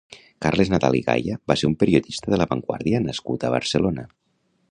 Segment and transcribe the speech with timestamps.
[0.43, 4.09] Carles Nadal i Gaya va ser un periodista de La Vanguardia nascut a Barcelona.